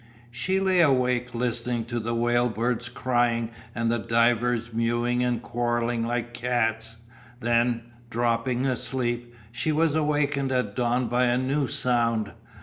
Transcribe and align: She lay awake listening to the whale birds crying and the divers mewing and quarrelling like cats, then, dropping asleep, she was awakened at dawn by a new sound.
She 0.31 0.59
lay 0.59 0.79
awake 0.79 1.35
listening 1.35 1.85
to 1.85 1.99
the 1.99 2.15
whale 2.15 2.49
birds 2.49 2.89
crying 2.89 3.51
and 3.75 3.91
the 3.91 3.99
divers 3.99 4.73
mewing 4.73 5.23
and 5.23 5.43
quarrelling 5.43 6.07
like 6.07 6.33
cats, 6.33 6.97
then, 7.39 7.83
dropping 8.09 8.65
asleep, 8.65 9.35
she 9.51 9.71
was 9.71 9.93
awakened 9.93 10.51
at 10.51 10.75
dawn 10.75 11.05
by 11.07 11.25
a 11.25 11.37
new 11.37 11.67
sound. 11.67 12.33